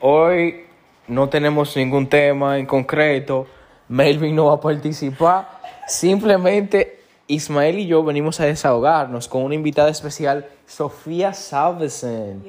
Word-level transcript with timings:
Hoy 0.00 0.66
no 1.06 1.28
tenemos 1.28 1.76
ningún 1.76 2.08
tema 2.08 2.58
en 2.58 2.66
concreto. 2.66 3.46
Melvin 3.88 4.36
no 4.36 4.46
va 4.46 4.54
a 4.54 4.60
participar. 4.60 5.60
Simplemente 5.86 7.00
Ismael 7.26 7.78
y 7.78 7.86
yo 7.86 8.02
venimos 8.02 8.40
a 8.40 8.46
desahogarnos 8.46 9.28
con 9.28 9.42
una 9.42 9.54
invitada 9.54 9.90
especial, 9.90 10.46
Sofía 10.66 11.32
Salvesen. 11.34 12.44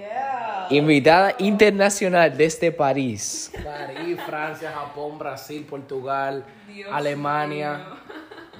Invitada 0.69 1.35
internacional 1.39 2.37
desde 2.37 2.71
París. 2.71 3.51
París, 3.63 4.19
Francia, 4.25 4.71
Japón, 4.71 5.17
Brasil, 5.17 5.65
Portugal, 5.67 6.45
Alemania. 6.91 7.87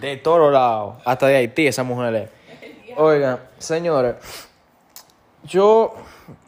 De 0.01 0.17
todos 0.17 0.51
lados. 0.51 0.95
Hasta 1.05 1.27
de 1.27 1.35
Haití, 1.35 1.67
esa 1.67 1.83
mujer 1.83 2.15
es. 2.15 2.29
Oigan, 2.97 3.39
señores. 3.57 4.15
Yo 5.43 5.95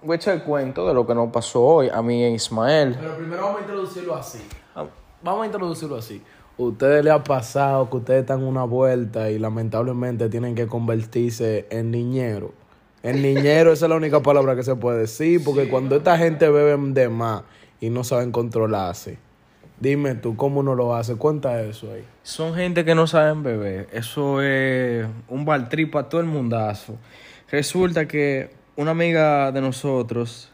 voy 0.01 0.13
a 0.13 0.15
echar 0.15 0.35
el 0.35 0.43
cuento 0.43 0.87
de 0.87 0.93
lo 0.93 1.05
que 1.05 1.15
nos 1.15 1.31
pasó 1.31 1.61
hoy 1.61 1.89
a 1.89 2.01
mí 2.01 2.23
e 2.23 2.31
Ismael. 2.31 2.95
Pero 2.99 3.17
primero 3.17 3.43
vamos 3.43 3.57
a 3.59 3.61
introducirlo 3.61 4.15
así. 4.15 4.39
Vamos 5.23 5.43
a 5.43 5.45
introducirlo 5.45 5.95
así. 5.97 6.21
Ustedes 6.57 7.03
les 7.03 7.13
ha 7.13 7.23
pasado 7.23 7.89
que 7.89 7.97
ustedes 7.97 8.21
están 8.21 8.43
una 8.43 8.63
vuelta 8.63 9.29
y 9.29 9.39
lamentablemente 9.39 10.29
tienen 10.29 10.55
que 10.55 10.67
convertirse 10.67 11.67
en 11.69 11.91
niñero. 11.91 12.53
En 13.03 13.21
niñero 13.21 13.71
esa 13.71 13.85
es 13.85 13.89
la 13.89 13.95
única 13.95 14.21
palabra 14.21 14.55
que 14.55 14.63
se 14.63 14.75
puede 14.75 14.99
decir, 14.99 15.43
porque 15.43 15.69
cuando 15.69 15.95
esta 15.95 16.17
gente 16.17 16.49
bebe 16.49 16.77
de 16.91 17.09
más 17.09 17.43
y 17.79 17.89
no 17.89 18.03
saben 18.03 18.31
controlarse, 18.31 19.17
dime 19.79 20.13
tú, 20.13 20.35
¿cómo 20.35 20.59
uno 20.59 20.75
lo 20.75 20.93
hace? 20.93 21.15
Cuenta 21.15 21.61
eso 21.63 21.91
ahí. 21.91 22.05
Son 22.21 22.53
gente 22.53 22.85
que 22.85 22.93
no 22.93 23.07
saben 23.07 23.41
beber. 23.41 23.87
Eso 23.91 24.41
es 24.41 25.07
un 25.29 25.45
baltrip 25.45 25.91
para 25.91 26.09
todo 26.09 26.21
el 26.21 26.27
mundazo. 26.27 26.95
Resulta 27.49 28.07
que 28.07 28.51
una 28.75 28.91
amiga 28.91 29.51
de 29.51 29.61
nosotros 29.61 30.51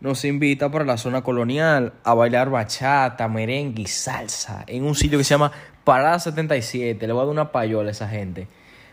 nos 0.00 0.24
invita 0.24 0.70
para 0.70 0.84
la 0.84 0.96
zona 0.96 1.22
colonial 1.22 1.92
a 2.04 2.14
bailar 2.14 2.50
bachata, 2.50 3.28
merengue 3.28 3.82
y 3.82 3.86
salsa 3.86 4.64
en 4.66 4.84
un 4.84 4.94
sitio 4.94 5.18
que 5.18 5.24
se 5.24 5.34
llama 5.34 5.52
Parada 5.84 6.18
77. 6.18 7.06
Le 7.06 7.12
voy 7.12 7.22
a 7.22 7.24
dar 7.24 7.32
una 7.32 7.52
payola 7.52 7.88
a 7.88 7.92
esa 7.92 8.08
gente. 8.08 8.48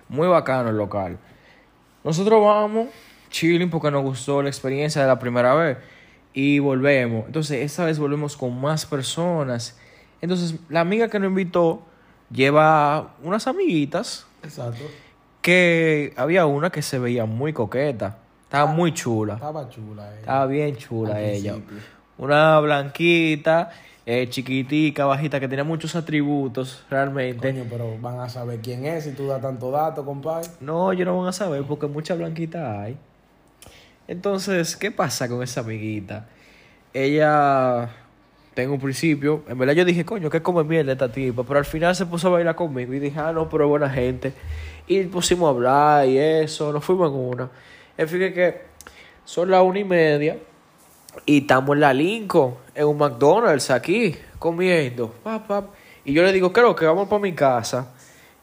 Muy 0.09 0.27
bacano 0.27 0.69
el 0.69 0.77
local. 0.77 1.17
Nosotros 2.03 2.41
vamos 2.41 2.87
chilling 3.29 3.69
porque 3.69 3.91
nos 3.91 4.03
gustó 4.03 4.41
la 4.41 4.49
experiencia 4.49 5.01
de 5.01 5.07
la 5.07 5.19
primera 5.19 5.53
vez 5.55 5.77
y 6.33 6.59
volvemos. 6.59 7.25
Entonces, 7.25 7.63
esta 7.63 7.85
vez 7.85 7.99
volvemos 7.99 8.37
con 8.37 8.59
más 8.59 8.85
personas. 8.85 9.77
Entonces, 10.21 10.55
la 10.69 10.81
amiga 10.81 11.09
que 11.09 11.19
nos 11.19 11.29
invitó 11.29 11.81
lleva 12.29 13.15
unas 13.23 13.47
amiguitas 13.47 14.27
Exacto. 14.43 14.83
que 15.41 16.13
había 16.15 16.45
una 16.45 16.69
que 16.69 16.81
se 16.81 16.99
veía 16.99 17.25
muy 17.25 17.53
coqueta. 17.53 18.17
Estaba 18.47 18.71
muy 18.71 18.93
chula. 18.93 19.33
Estaba 19.33 19.67
chula 19.69 20.09
ella. 20.09 20.19
Estaba 20.21 20.45
bien 20.45 20.75
chula 20.77 21.15
Al 21.15 21.23
ella. 21.23 21.53
principio. 21.55 21.77
Una 22.17 22.59
blanquita, 22.61 23.71
eh, 24.05 24.27
chiquitica, 24.29 25.05
bajita, 25.05 25.37
que 25.41 25.49
tenía 25.49 25.65
muchos 25.65 25.95
atributos 25.97 26.85
realmente. 26.89 27.51
Coño, 27.51 27.65
pero 27.69 27.97
van 27.99 28.21
a 28.21 28.29
saber 28.29 28.59
quién 28.61 28.85
es 28.85 29.03
si 29.03 29.11
tú 29.11 29.27
das 29.27 29.41
tanto 29.41 29.69
dato, 29.69 30.05
compadre. 30.05 30.47
No, 30.61 30.93
yo 30.93 31.03
no 31.03 31.17
van 31.19 31.27
a 31.27 31.33
saber 31.33 31.63
porque 31.63 31.87
mucha 31.87 32.15
blanquita 32.15 32.81
hay. 32.81 32.97
Entonces, 34.07 34.77
¿qué 34.77 34.91
pasa 34.91 35.27
con 35.27 35.43
esa 35.43 35.59
amiguita? 35.59 36.27
Ella, 36.93 37.89
tengo 38.53 38.75
un 38.75 38.79
principio, 38.79 39.43
en 39.49 39.57
verdad 39.57 39.73
yo 39.73 39.83
dije, 39.83 40.05
coño, 40.05 40.29
¿qué 40.29 40.41
come 40.41 40.63
mierda 40.63 40.93
esta 40.93 41.11
tipa? 41.11 41.43
Pero 41.43 41.59
al 41.59 41.65
final 41.65 41.93
se 41.93 42.05
puso 42.05 42.29
a 42.29 42.31
bailar 42.31 42.55
conmigo 42.55 42.93
y 42.93 42.99
dije, 42.99 43.19
ah, 43.19 43.33
no, 43.33 43.49
pero 43.49 43.67
buena 43.67 43.89
gente. 43.89 44.31
Y 44.87 45.03
pusimos 45.03 45.47
a 45.47 45.49
hablar 45.49 46.07
y 46.07 46.17
eso, 46.17 46.71
nos 46.71 46.85
fuimos 46.85 47.11
en 47.11 47.17
una. 47.19 47.49
En 47.97 48.07
fin, 48.07 48.19
que 48.33 48.61
son 49.25 49.49
las 49.49 49.63
una 49.63 49.79
y 49.79 49.83
media 49.83 50.37
y 51.25 51.39
estamos 51.39 51.75
en 51.75 51.79
la 51.81 51.93
Lincoln, 51.93 52.55
en 52.75 52.85
un 52.85 52.97
McDonald's 52.97 53.71
aquí, 53.71 54.15
comiendo. 54.39 55.13
Pap, 55.23 55.47
pap. 55.47 55.65
Y 56.05 56.13
yo 56.13 56.23
le 56.23 56.31
digo, 56.31 56.53
creo 56.53 56.75
que 56.75 56.85
vamos 56.85 57.07
para 57.07 57.21
mi 57.21 57.33
casa, 57.33 57.93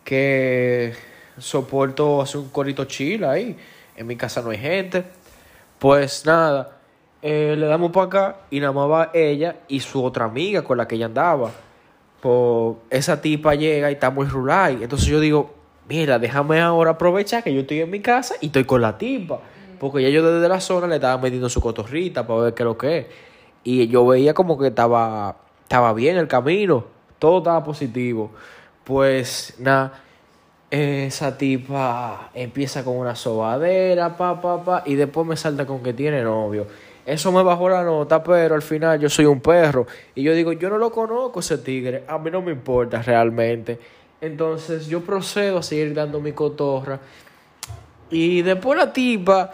que 0.03 0.93
soporto 1.39 2.21
hacer 2.21 2.41
un 2.41 2.49
corito 2.49 2.85
chill 2.85 3.25
ahí. 3.25 3.57
En 3.97 4.07
mi 4.07 4.17
casa 4.17 4.43
no 4.43 4.51
hay 4.51 4.59
gente. 4.59 5.05
Pues 5.79 6.27
nada, 6.27 6.79
eh, 7.23 7.55
le 7.57 7.67
damos 7.67 7.93
para 7.93 8.07
acá 8.07 8.37
y 8.51 8.61
nada 8.61 8.73
más 8.73 9.09
ella 9.15 9.57
y 9.69 9.81
su 9.81 10.03
otra 10.05 10.25
amiga 10.25 10.63
con 10.63 10.79
la 10.79 10.89
que 10.89 10.97
ella 10.97 11.07
andaba. 11.07 11.53
Pues 12.21 12.77
esa 12.91 13.21
tipa 13.21 13.55
llega 13.55 13.91
y 13.91 13.95
está 13.95 14.11
muy 14.11 14.27
rulay. 14.27 14.83
Entonces 14.83 15.09
yo 15.09 15.21
digo, 15.21 15.55
mira, 15.89 16.19
déjame 16.19 16.61
ahora 16.61 16.93
aprovechar 16.93 17.43
que 17.43 17.55
yo 17.55 17.61
estoy 17.61 17.81
en 17.81 17.91
mi 17.91 18.01
casa 18.01 18.35
y 18.41 18.47
estoy 18.47 18.65
con 18.65 18.81
la 18.81 18.99
tipa. 18.99 19.41
Porque 19.79 20.03
ya 20.03 20.09
yo 20.09 20.29
desde 20.29 20.49
la 20.49 20.61
zona 20.61 20.87
le 20.87 20.97
estaba 20.97 21.21
metiendo 21.21 21.49
su 21.49 21.61
cotorrita 21.61 22.27
para 22.27 22.41
ver 22.41 22.55
qué 22.55 22.63
es 22.63 22.67
lo 22.67 22.79
que 22.79 22.99
es. 22.99 23.07
Y 23.63 23.89
yo 23.89 24.07
veía 24.07 24.35
como 24.35 24.59
que 24.59 24.69
estaba, 24.69 25.37
estaba 25.63 25.93
bien 25.93 26.17
el 26.17 26.29
camino. 26.29 26.85
Todo 27.19 27.39
estaba 27.39 27.65
positivo. 27.65 28.31
Pues 28.85 29.55
nada, 29.59 30.05
esa 30.71 31.39
tipa 31.39 32.31
empieza 32.35 32.85
con 32.85 32.97
una 32.97 33.15
sobadera, 33.15 34.17
pa, 34.17 34.41
pa, 34.41 34.65
pa, 34.65 34.83
y 34.85 34.95
después 34.95 35.27
me 35.27 35.37
salta 35.37 35.67
con 35.67 35.83
que 35.83 35.93
tiene 35.93 36.23
novio. 36.23 36.67
Eso 37.07 37.31
me 37.33 37.43
bajó 37.43 37.69
la 37.69 37.85
nota, 37.85 38.23
pero 38.23 38.55
al 38.55 38.63
final 38.63 38.99
yo 38.99 39.09
soy 39.09 39.27
un 39.27 39.41
perro. 39.41 39.87
Y 40.15 40.23
yo 40.23 40.35
digo, 40.35 40.53
yo 40.53 40.71
no 40.71 40.79
lo 40.79 40.91
conozco 40.91 41.41
ese 41.41 41.59
tigre, 41.59 42.05
a 42.09 42.19
mí 42.19 42.31
no 42.31 42.43
me 42.43 42.51
importa 42.51 43.03
realmente. 43.03 43.79
Entonces 44.21 44.87
yo 44.87 45.03
procedo 45.03 45.59
a 45.59 45.63
seguir 45.63 45.95
dando 45.95 46.21
mi 46.21 46.33
cotorra. 46.33 46.99
Y 48.11 48.43
después 48.43 48.79
la 48.79 48.93
tipa 48.93 49.51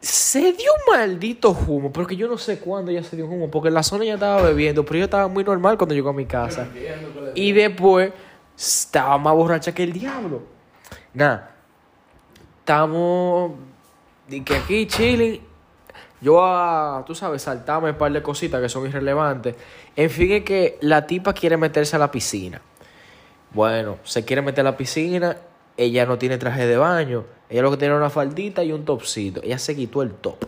se 0.00 0.52
dio 0.52 0.70
un 0.72 0.96
maldito 0.98 1.50
humo, 1.50 1.90
porque 1.90 2.14
yo 2.14 2.28
no 2.28 2.36
sé 2.36 2.58
cuándo 2.58 2.90
ella 2.90 3.02
se 3.02 3.16
dio 3.16 3.26
un 3.26 3.32
humo, 3.32 3.50
porque 3.50 3.68
en 3.68 3.74
la 3.74 3.82
zona 3.82 4.04
ya 4.04 4.14
estaba 4.14 4.42
bebiendo, 4.42 4.84
pero 4.84 4.98
yo 4.98 5.04
estaba 5.06 5.28
muy 5.28 5.44
normal 5.44 5.78
cuando 5.78 5.94
llegó 5.94 6.10
a 6.10 6.12
mi 6.12 6.26
casa. 6.26 6.68
Y 7.34 7.52
después 7.52 8.12
estaba 8.56 9.16
más 9.16 9.34
borracha 9.34 9.72
que 9.72 9.82
el 9.82 9.92
diablo. 9.92 10.42
Nada, 11.14 11.54
estamos 12.58 13.52
y 14.28 14.40
que 14.42 14.56
aquí 14.56 14.86
chilling. 14.86 15.40
Yo 16.20 16.42
a, 16.42 17.04
tú 17.06 17.14
sabes, 17.14 17.42
saltame 17.42 17.90
un 17.90 17.98
par 17.98 18.10
de 18.10 18.22
cositas 18.22 18.60
que 18.60 18.68
son 18.68 18.86
irrelevantes. 18.86 19.56
En 19.94 20.08
fin, 20.08 20.32
es 20.32 20.44
que 20.44 20.78
la 20.80 21.06
tipa 21.06 21.34
quiere 21.34 21.56
meterse 21.56 21.96
a 21.96 21.98
la 21.98 22.10
piscina. 22.10 22.62
Bueno, 23.52 23.98
se 24.04 24.24
quiere 24.24 24.40
meter 24.40 24.66
a 24.66 24.70
la 24.70 24.76
piscina. 24.76 25.36
Ella 25.76 26.06
no 26.06 26.16
tiene 26.16 26.38
traje 26.38 26.66
de 26.66 26.78
baño. 26.78 27.24
Ella 27.54 27.62
lo 27.62 27.70
que 27.70 27.76
tiene 27.76 27.94
es 27.94 27.98
una 27.98 28.10
faldita 28.10 28.64
y 28.64 28.72
un 28.72 28.84
topcito. 28.84 29.40
Ella 29.44 29.60
se 29.60 29.76
quitó 29.76 30.02
el 30.02 30.10
top. 30.10 30.44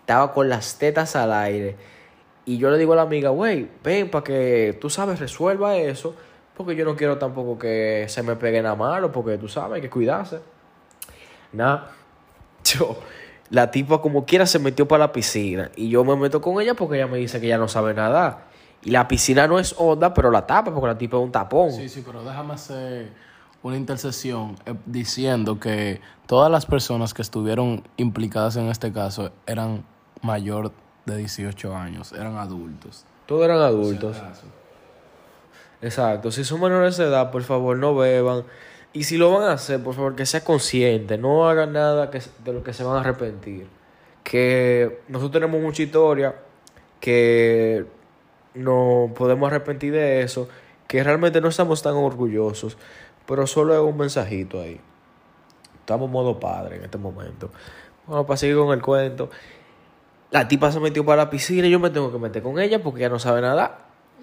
Estaba 0.00 0.32
con 0.32 0.48
las 0.48 0.78
tetas 0.78 1.14
al 1.14 1.32
aire. 1.32 1.76
Y 2.44 2.58
yo 2.58 2.72
le 2.72 2.76
digo 2.76 2.92
a 2.94 2.96
la 2.96 3.02
amiga, 3.02 3.30
güey, 3.30 3.68
ven 3.84 4.10
para 4.10 4.24
que 4.24 4.76
tú 4.80 4.90
sabes, 4.90 5.20
resuelva 5.20 5.76
eso. 5.76 6.16
Porque 6.56 6.74
yo 6.74 6.84
no 6.84 6.96
quiero 6.96 7.18
tampoco 7.18 7.56
que 7.56 8.06
se 8.08 8.24
me 8.24 8.34
pegue 8.34 8.60
nada 8.60 8.74
malo. 8.74 9.12
Porque 9.12 9.38
tú 9.38 9.46
sabes, 9.46 9.76
hay 9.76 9.80
que 9.80 9.88
cuidarse. 9.88 10.40
Nada. 11.52 11.92
Yo, 12.64 12.96
la 13.50 13.70
tipa 13.70 14.02
como 14.02 14.26
quiera 14.26 14.44
se 14.46 14.58
metió 14.58 14.88
para 14.88 15.04
la 15.04 15.12
piscina. 15.12 15.70
Y 15.76 15.88
yo 15.88 16.02
me 16.02 16.16
meto 16.16 16.40
con 16.40 16.60
ella 16.60 16.74
porque 16.74 16.96
ella 16.96 17.06
me 17.06 17.18
dice 17.18 17.38
que 17.40 17.46
ella 17.46 17.58
no 17.58 17.68
sabe 17.68 17.94
nadar. 17.94 18.46
Y 18.82 18.90
la 18.90 19.06
piscina 19.06 19.46
no 19.46 19.60
es 19.60 19.72
honda, 19.78 20.12
pero 20.12 20.32
la 20.32 20.44
tapa 20.44 20.72
porque 20.72 20.88
la 20.88 20.98
tipa 20.98 21.16
es 21.16 21.22
un 21.22 21.30
tapón. 21.30 21.70
Sí, 21.70 21.88
sí, 21.88 22.02
pero 22.04 22.24
déjame 22.24 22.54
hacer 22.54 23.12
una 23.64 23.78
intercesión 23.78 24.56
eh, 24.66 24.74
diciendo 24.84 25.58
que 25.58 26.00
todas 26.26 26.50
las 26.50 26.66
personas 26.66 27.14
que 27.14 27.22
estuvieron 27.22 27.82
implicadas 27.96 28.56
en 28.56 28.68
este 28.68 28.92
caso 28.92 29.32
eran 29.46 29.84
mayor 30.20 30.70
de 31.06 31.16
18 31.16 31.74
años, 31.74 32.12
eran 32.12 32.36
adultos. 32.36 33.06
Todos 33.26 33.44
eran 33.46 33.58
adultos. 33.58 34.22
Exacto. 35.80 36.30
Si 36.30 36.44
son 36.44 36.60
menores 36.60 36.98
de 36.98 37.04
edad, 37.04 37.30
por 37.30 37.42
favor, 37.42 37.78
no 37.78 37.94
beban. 37.94 38.44
Y 38.92 39.04
si 39.04 39.16
lo 39.16 39.32
van 39.32 39.48
a 39.48 39.52
hacer, 39.52 39.82
por 39.82 39.94
favor, 39.94 40.14
que 40.14 40.26
sea 40.26 40.44
consciente. 40.44 41.16
No 41.16 41.48
hagan 41.48 41.72
nada 41.72 42.10
que, 42.10 42.20
de 42.44 42.52
lo 42.52 42.62
que 42.62 42.74
se 42.74 42.84
van 42.84 42.96
a 42.96 43.00
arrepentir. 43.00 43.66
Que 44.22 45.00
nosotros 45.08 45.32
tenemos 45.32 45.60
mucha 45.60 45.82
historia 45.82 46.34
que 47.00 47.86
no 48.54 49.10
podemos 49.16 49.46
arrepentir 49.46 49.92
de 49.92 50.22
eso. 50.22 50.48
Que 50.86 51.02
realmente 51.02 51.40
no 51.40 51.48
estamos 51.48 51.82
tan 51.82 51.94
orgullosos. 51.94 52.76
Pero 53.26 53.46
solo 53.46 53.74
es 53.74 53.80
un 53.80 53.96
mensajito 53.96 54.60
ahí. 54.60 54.80
Estamos 55.80 56.10
modo 56.10 56.40
padre 56.40 56.76
en 56.76 56.84
este 56.84 56.98
momento. 56.98 57.50
Bueno, 58.06 58.26
para 58.26 58.36
seguir 58.36 58.56
con 58.56 58.72
el 58.72 58.82
cuento. 58.82 59.30
La 60.30 60.48
tipa 60.48 60.72
se 60.72 60.80
metió 60.80 61.04
para 61.04 61.24
la 61.24 61.30
piscina 61.30 61.66
y 61.66 61.70
yo 61.70 61.78
me 61.78 61.90
tengo 61.90 62.10
que 62.10 62.18
meter 62.18 62.42
con 62.42 62.58
ella 62.58 62.82
porque 62.82 63.00
ella 63.00 63.08
no 63.08 63.18
sabe 63.18 63.40
nada. 63.40 63.78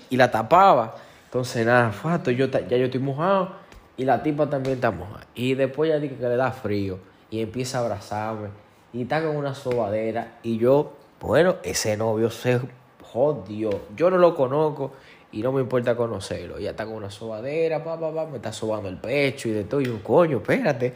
Y 0.10 0.18
la 0.18 0.30
tapaba. 0.30 0.96
Entonces, 1.26 1.66
nada, 1.66 1.92
fato, 1.92 2.32
yo, 2.32 2.48
ya 2.48 2.78
yo 2.78 2.86
estoy 2.86 3.00
mojado. 3.00 3.56
Y 3.98 4.06
la 4.06 4.22
tipa 4.22 4.50
también 4.50 4.76
está 4.76 4.92
mojada. 4.92 5.26
Y 5.36 5.54
después 5.54 5.90
ya 5.90 6.00
dice 6.00 6.16
que 6.16 6.28
le 6.28 6.36
da 6.36 6.52
frío. 6.52 7.00
Y 7.30 7.42
empieza 7.42 7.78
a 7.78 7.82
abrazarme. 7.82 8.50
Y 8.92 9.04
está 9.04 9.24
con 9.24 9.36
una 9.36 9.56
sobadera. 9.56 10.40
Y 10.44 10.58
yo, 10.58 10.94
bueno, 11.20 11.56
ese 11.64 11.96
novio 11.96 12.30
se 12.30 12.60
jodió. 13.02 13.70
Yo 13.96 14.10
no 14.10 14.18
lo 14.18 14.36
conozco. 14.36 14.92
Y 15.32 15.42
no 15.42 15.52
me 15.52 15.62
importa 15.62 15.96
conocerlo. 15.96 16.58
Ella 16.58 16.72
está 16.72 16.86
con 16.86 16.96
una 16.96 17.10
sobadera, 17.10 17.84
pa, 17.84 18.00
pa, 18.00 18.14
pa, 18.14 18.26
me 18.26 18.38
está 18.38 18.52
sobando 18.52 18.90
el 18.90 18.98
pecho 18.98 19.48
y 19.48 19.52
de 19.52 19.64
todo. 19.64 19.82
Y 19.82 19.86
yo, 19.86 20.04
coño, 20.04 20.38
espérate. 20.38 20.94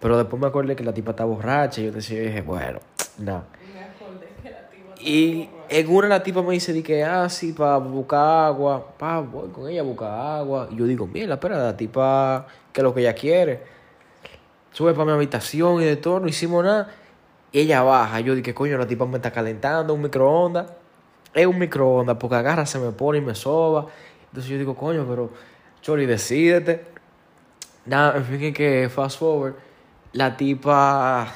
Pero 0.00 0.18
después 0.18 0.40
me 0.40 0.48
acordé 0.48 0.74
que 0.74 0.82
la 0.82 0.92
tipa 0.92 1.12
está 1.12 1.24
borracha. 1.24 1.80
Y 1.80 1.84
yo 1.84 1.92
decía, 1.92 2.20
dije, 2.20 2.42
bueno, 2.42 2.80
no. 3.18 3.44
Y 4.98 5.48
en 5.68 5.90
una 5.90 6.08
la 6.08 6.22
tipa 6.22 6.42
me 6.42 6.52
dice, 6.52 6.72
di 6.72 6.82
que, 6.82 7.02
ah, 7.02 7.28
sí, 7.28 7.52
para 7.52 7.76
buscar 7.78 8.46
agua. 8.46 8.94
Pa, 8.98 9.20
voy 9.20 9.48
con 9.50 9.68
ella 9.68 9.80
a 9.80 9.84
buscar 9.84 10.10
agua. 10.10 10.68
Y 10.70 10.76
yo 10.76 10.84
digo, 10.84 11.06
mira, 11.06 11.34
espera, 11.34 11.58
la 11.58 11.76
tipa, 11.76 12.46
que 12.72 12.80
es 12.80 12.82
lo 12.82 12.94
que 12.94 13.00
ella 13.00 13.14
quiere. 13.14 13.62
Sube 14.72 14.92
para 14.92 15.04
mi 15.04 15.12
habitación 15.12 15.82
y 15.82 15.84
de 15.84 15.96
todo, 15.96 16.20
no 16.20 16.28
hicimos 16.28 16.64
nada. 16.64 16.88
Y 17.52 17.60
ella 17.60 17.82
baja. 17.82 18.20
Yo 18.20 18.34
dije, 18.34 18.54
coño, 18.54 18.78
la 18.78 18.86
tipa 18.86 19.06
me 19.06 19.16
está 19.16 19.30
calentando, 19.30 19.94
un 19.94 20.02
microondas. 20.02 20.66
Es 21.34 21.46
un 21.46 21.58
microondas, 21.58 22.16
porque 22.18 22.36
agarra, 22.36 22.66
se 22.66 22.78
me 22.78 22.92
pone 22.92 23.18
y 23.18 23.20
me 23.20 23.34
soba. 23.34 23.86
Entonces 24.26 24.50
yo 24.50 24.58
digo, 24.58 24.74
coño, 24.76 25.06
pero, 25.08 25.30
Chori, 25.80 26.06
decídete. 26.06 26.84
Nada, 27.86 28.16
en 28.16 28.24
fin, 28.24 28.52
que 28.52 28.88
fast 28.88 29.18
forward, 29.18 29.54
la 30.12 30.36
tipa 30.36 31.32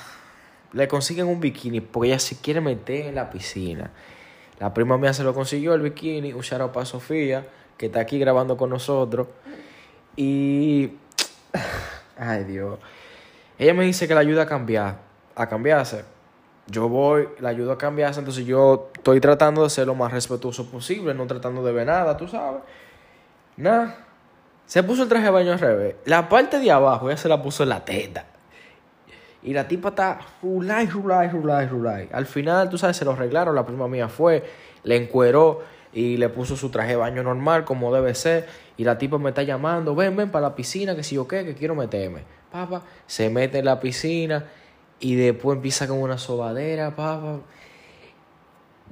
le 0.73 0.89
consiguen 0.89 1.27
un 1.27 1.41
bikini 1.41 1.81
porque 1.81 2.09
ella 2.09 2.19
se 2.19 2.37
quiere 2.37 2.61
meter 2.61 3.07
en 3.07 3.15
la 3.15 3.31
piscina. 3.31 3.91
La 4.61 4.73
prima 4.73 4.97
mía 4.99 5.13
se 5.13 5.25
lo 5.25 5.35
consiguió 5.35 5.75
el 5.75 5.81
bikini, 5.81 6.33
un 6.33 6.43
shout 6.43 6.73
para 6.73 6.87
Sofía, 6.87 7.47
que 7.77 7.87
está 7.87 8.01
aquí 8.01 8.19
grabando 8.19 8.57
con 8.57 8.71
nosotros. 8.71 9.29
Y. 10.17 10.93
Ay, 12.19 12.45
Dios. 12.45 12.79
Ella 13.59 13.75
me 13.75 13.85
dice 13.85 14.07
que 14.07 14.15
la 14.15 14.21
ayuda 14.21 14.43
a 14.43 14.47
cambiar, 14.47 14.99
a 15.35 15.49
cambiarse. 15.49 16.05
Yo 16.69 16.89
voy, 16.89 17.29
la 17.39 17.51
ayudo 17.51 17.73
a 17.73 17.79
cambiarse, 17.79 18.19
entonces 18.19 18.45
yo 18.45 18.91
estoy 18.95 19.21
tratando 19.21 19.63
de 19.63 19.71
ser 19.71 19.87
lo 19.87 19.95
más 19.95 20.13
respetuoso 20.13 20.67
posible, 20.67 21.15
no 21.15 21.27
tratando 21.27 21.65
de 21.65 21.73
ver 21.73 21.87
nada, 21.87 22.17
tú 22.17 22.27
sabes. 22.27 22.63
Nada. 23.57 23.97
Se 24.67 24.83
puso 24.83 25.05
el 25.05 25.09
traje 25.09 25.27
de 25.27 25.31
baño 25.31 25.53
al 25.53 25.61
revés. 25.61 25.95
La 26.07 26.29
parte 26.29 26.59
de 26.59 26.71
abajo 26.73 27.09
ella 27.09 27.17
se 27.17 27.29
la 27.29 27.41
puso 27.41 27.63
en 27.63 27.69
la 27.69 27.85
teta. 27.85 28.27
Y 29.45 29.53
la 29.53 29.69
tipa 29.69 29.91
está 29.91 30.19
rulay, 30.43 30.89
rulay, 30.89 31.29
rulay, 31.29 31.69
rulay. 31.69 32.09
Al 32.13 32.27
final, 32.27 32.69
tú 32.69 32.77
sabes, 32.77 32.97
se 32.97 33.05
lo 33.05 33.13
arreglaron. 33.13 33.55
La 33.55 33.65
prima 33.65 33.87
mía 33.87 34.09
fue, 34.09 34.43
le 34.83 34.97
encueró 34.97 35.63
y 35.93 36.17
le 36.17 36.29
puso 36.29 36.57
su 36.57 36.71
traje 36.71 36.91
de 36.91 36.97
baño 36.97 37.23
normal, 37.23 37.65
como 37.65 37.95
debe 37.95 38.13
ser. 38.17 38.49
Y 38.77 38.83
la 38.83 38.99
tipa 38.99 39.19
me 39.19 39.29
está 39.29 39.45
llamando, 39.45 39.95
ven, 39.95 40.17
ven 40.17 40.33
para 40.33 40.49
la 40.49 40.57
piscina, 40.57 40.97
que 40.97 41.05
si 41.05 41.15
yo 41.15 41.29
qué, 41.29 41.45
que 41.45 41.55
quiero 41.55 41.77
meterme. 41.77 42.25
Papá, 42.51 42.83
se 43.07 43.31
mete 43.31 43.61
en 43.61 43.67
la 43.67 43.79
piscina 43.79 44.47
y 45.01 45.15
después 45.15 45.57
empieza 45.57 45.87
con 45.87 46.01
una 46.01 46.19
sobadera, 46.19 46.95
papá. 46.95 47.41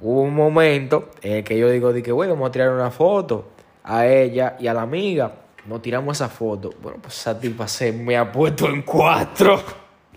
Hubo 0.01 0.21
un 0.21 0.35
momento 0.35 1.09
en 1.21 1.37
el 1.37 1.43
que 1.43 1.57
yo 1.57 1.69
digo, 1.69 1.93
di 1.93 2.01
que, 2.01 2.11
bueno, 2.11 2.33
vamos 2.33 2.49
a 2.49 2.51
tirar 2.51 2.69
una 2.69 2.91
foto 2.91 3.45
a 3.83 4.05
ella 4.07 4.57
y 4.59 4.67
a 4.67 4.73
la 4.73 4.81
amiga. 4.81 5.33
Nos 5.65 5.81
tiramos 5.81 6.17
esa 6.17 6.29
foto. 6.29 6.71
Bueno, 6.81 6.99
pues 7.01 7.17
esa 7.17 7.39
tipa 7.39 7.67
se 7.67 7.91
me 7.91 8.17
ha 8.17 8.31
puesto 8.31 8.67
en 8.67 8.81
cuatro. 8.81 9.61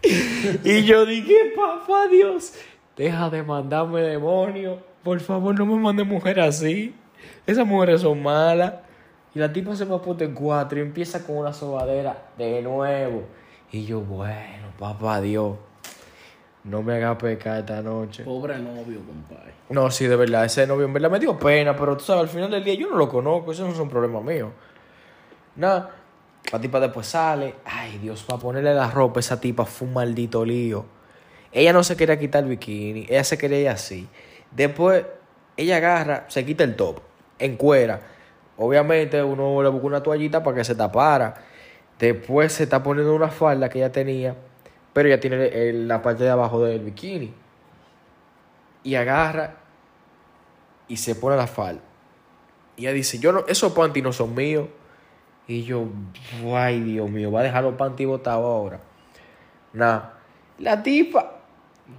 y 0.64 0.82
yo 0.85 1.06
dije, 1.06 1.52
papá 1.56 2.08
Dios, 2.08 2.55
deja 2.96 3.31
de 3.31 3.43
mandarme 3.43 4.02
demonio. 4.02 4.79
Por 5.02 5.20
favor, 5.20 5.58
no 5.58 5.64
me 5.64 5.76
mande 5.76 6.05
mujer 6.05 6.40
así. 6.40 6.94
Esas 7.46 7.67
mujeres 7.67 8.02
son 8.02 8.23
malas. 8.23 8.75
Y 9.35 9.38
la 9.38 9.52
tipa 9.52 9.76
se 9.76 9.85
me 9.87 9.94
ha 9.94 9.99
puesto 9.99 10.25
en 10.25 10.35
cuatro 10.35 10.79
y 10.79 10.82
empieza 10.82 11.25
con 11.25 11.38
una 11.38 11.52
sobadera 11.52 12.31
de 12.37 12.61
nuevo. 12.62 13.23
Y 13.70 13.85
yo, 13.85 14.00
bueno, 14.00 14.69
papá 14.79 15.20
Dios, 15.20 15.56
no 16.69 16.82
me 16.82 16.94
haga 16.94 17.17
pecar 17.17 17.61
esta 17.61 17.82
noche. 17.82 18.25
Pobre 18.25 18.59
novio, 18.59 19.00
compadre. 19.06 19.53
No, 19.70 19.91
sí, 19.91 20.06
de 20.06 20.17
verdad, 20.17 20.44
ese 20.44 20.67
novio 20.67 20.87
en 20.87 20.93
verdad 20.93 21.11
me 21.11 21.19
dio 21.19 21.38
pena, 21.38 21.76
pero 21.76 21.97
tú 21.97 22.05
sabes, 22.05 22.23
al 22.23 22.29
final 22.29 22.50
del 22.50 22.65
día 22.65 22.75
yo 22.75 22.88
no 22.88 22.97
lo 22.97 23.09
conozco, 23.09 23.53
eso 23.53 23.65
no 23.65 23.73
es 23.73 23.79
un 23.79 23.88
problema 23.88 24.20
mío. 24.20 24.50
Nada, 25.56 25.91
la 26.53 26.61
tipa 26.61 26.81
después 26.81 27.06
sale, 27.06 27.56
ay 27.65 27.99
Dios, 27.99 28.23
para 28.23 28.38
ponerle 28.38 28.75
la 28.75 28.91
ropa, 28.91 29.20
esa 29.20 29.41
tipa 29.41 29.65
fue 29.65 29.88
un 29.88 29.94
maldito 29.94 30.44
lío. 30.44 30.85
Ella 31.53 31.73
no 31.73 31.82
se 31.82 31.97
quería 31.97 32.19
quitar 32.19 32.44
el 32.44 32.50
bikini, 32.50 33.06
ella 33.09 33.25
se 33.25 33.38
quería 33.38 33.61
ir 33.61 33.69
así. 33.69 34.09
Después, 34.50 35.05
ella 35.56 35.79
agarra, 35.79 36.25
se 36.29 36.44
quita 36.44 36.64
el 36.64 36.76
top, 36.76 37.00
encuera. 37.38 38.00
Obviamente 38.56 39.23
uno 39.23 39.62
le 39.62 39.69
busca 39.69 39.87
una 39.87 40.03
toallita 40.03 40.43
para 40.43 40.56
que 40.56 40.64
se 40.64 40.75
tapara. 40.75 41.35
Después 41.99 42.53
se 42.53 42.64
está 42.64 42.82
poniendo 42.82 43.14
una 43.14 43.29
falda 43.29 43.69
que 43.69 43.79
ella 43.79 43.91
tenía, 43.91 44.37
pero 44.99 45.11
ella 45.11 45.21
tiene 45.21 45.47
el- 45.47 45.87
la 45.87 46.03
parte 46.03 46.25
de 46.25 46.31
abajo 46.31 46.65
del 46.65 46.81
bikini. 46.81 47.33
Y 48.83 48.97
agarra 48.97 49.55
y 50.89 50.97
se 50.97 51.15
pone 51.15 51.37
la 51.37 51.47
falda. 51.47 51.83
Y 52.77 52.83
ella 52.83 52.95
dice, 52.95 53.21
yo 53.21 53.31
no, 53.31 53.45
esos 53.47 53.73
panties 53.75 54.03
no 54.03 54.12
son 54.12 54.35
míos. 54.35 54.67
Y 55.47 55.62
yo, 55.62 55.85
ay 56.53 56.81
Dios 56.81 57.09
mío, 57.09 57.31
va 57.31 57.39
a 57.39 57.43
dejar 57.45 57.62
los 57.62 57.75
panties 57.75 58.09
botados 58.09 58.45
ahora. 58.45 58.81
Nada. 59.73 60.19
La 60.59 60.83
tipa, 60.83 61.43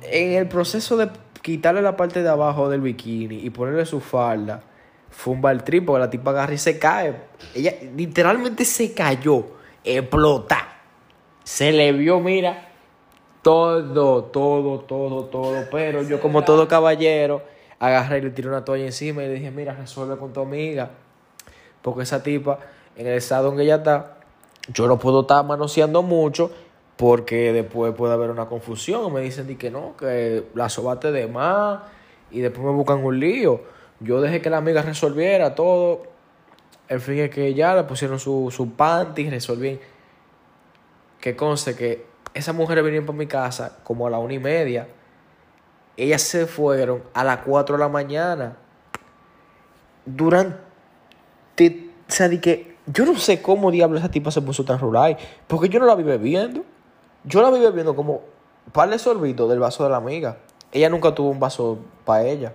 en 0.02 0.34
el 0.34 0.50
proceso 0.50 0.98
de 0.98 1.10
quitarle 1.42 1.82
la 1.82 1.96
parte 1.96 2.22
de 2.22 2.28
abajo 2.28 2.68
del 2.68 2.82
bikini 2.82 3.38
y 3.38 3.50
ponerle 3.50 3.86
su 3.86 4.02
falda, 4.02 4.62
fue 5.10 5.38
mal 5.38 5.64
trip 5.64 5.86
porque 5.86 6.02
la 6.02 6.10
tipa 6.10 6.32
agarra 6.32 6.54
y 6.54 6.58
se 6.58 6.78
cae. 6.78 7.16
Ella 7.56 7.76
literalmente 7.96 8.66
se 8.66 8.94
cayó, 8.94 9.46
explota. 9.86 10.68
Se 11.46 11.72
le 11.72 11.94
vio, 11.94 12.20
mira, 12.20 12.66
todo, 13.42 14.24
todo, 14.26 14.80
todo, 14.82 15.26
todo. 15.26 15.66
Pero 15.72 16.04
yo, 16.04 16.20
como 16.20 16.44
todo 16.44 16.68
caballero, 16.68 17.42
agarré 17.80 18.20
y 18.20 18.22
le 18.22 18.30
tiré 18.32 18.50
una 18.50 18.66
toalla 18.66 18.86
encima 18.86 19.24
y 19.24 19.28
le 19.28 19.34
dije, 19.36 19.52
mira, 19.52 19.74
resuelve 19.74 20.18
con 20.18 20.34
tu 20.34 20.42
amiga. 20.42 20.92
Porque 21.82 22.04
esa 22.04 22.22
tipa, 22.22 22.60
en 22.96 23.08
el 23.08 23.14
estado 23.14 23.50
en 23.50 23.58
que 23.58 23.64
ella 23.64 23.76
está, 23.76 24.18
yo 24.74 24.88
no 24.88 25.00
puedo 25.00 25.22
estar 25.22 25.46
manoseando 25.46 26.04
mucho 26.04 26.52
porque 26.98 27.54
después 27.54 27.94
puede 27.96 28.14
haber 28.14 28.30
una 28.30 28.48
confusión. 28.48 29.14
Me 29.14 29.22
dicen 29.22 29.48
di 29.48 29.56
que 29.56 29.72
no, 29.72 29.96
que 29.98 30.48
la 30.54 30.68
sobate 30.68 31.12
de 31.12 31.28
más 31.28 31.80
y 32.30 32.42
después 32.42 32.66
me 32.66 32.72
buscan 32.72 33.04
un 33.04 33.20
lío. 33.20 33.62
Yo 34.02 34.22
dejé 34.22 34.42
que 34.42 34.50
la 34.50 34.58
amiga 34.58 34.82
resolviera 34.82 35.56
todo. 35.56 36.04
En 36.90 37.00
fin, 37.00 37.20
es 37.20 37.30
que 37.30 37.54
ya 37.54 37.76
le 37.76 37.84
pusieron 37.84 38.20
su, 38.20 38.52
su 38.52 38.72
panty, 38.74 39.30
resolví. 39.30 39.80
Que 41.22 41.36
conste 41.36 41.76
que 41.76 42.09
esas 42.34 42.56
mujeres 42.56 42.84
venían 42.84 43.06
para 43.06 43.18
mi 43.18 43.28
casa 43.28 43.78
como 43.84 44.08
a 44.08 44.10
la 44.10 44.20
una 44.20 44.34
y 44.34 44.40
media. 44.40 44.88
Ellas 45.98 46.22
se 46.22 46.46
fueron 46.46 47.04
a 47.14 47.24
las 47.24 47.40
4 47.40 47.76
de 47.76 47.80
la 47.80 47.90
mañana. 47.90 48.58
Durante. 50.06 50.60
O 51.58 52.12
sea, 52.12 52.30
que. 52.40 52.78
Yo 52.92 53.06
no 53.06 53.16
sé 53.18 53.42
cómo 53.42 53.70
diablo 53.70 54.00
esa 54.00 54.10
tipa 54.10 54.32
se 54.32 54.42
puso 54.42 54.66
tan 54.66 54.80
rural. 54.80 55.18
Porque 55.48 55.70
yo 55.70 55.80
no 55.80 55.86
la 55.86 55.96
vi 55.96 56.04
bebiendo. 56.04 56.64
Yo 57.24 57.42
la 57.42 57.52
vi 57.52 57.60
bebiendo 57.60 57.96
como. 57.96 58.22
Par 58.72 58.90
de 58.90 59.00
sorbito 59.00 59.48
del 59.48 59.60
vaso 59.60 59.84
de 59.84 59.90
la 59.90 59.98
amiga. 59.98 60.38
Ella 60.72 60.90
nunca 60.90 61.14
tuvo 61.14 61.30
un 61.30 61.40
vaso 61.40 61.80
para 62.06 62.24
ella. 62.24 62.54